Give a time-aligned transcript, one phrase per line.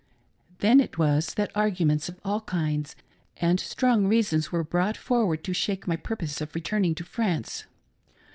[0.61, 2.95] Then it was that arguments of all kinds,
[3.37, 7.65] and strong reasons were brought forward to shake my purpose of returning to •France.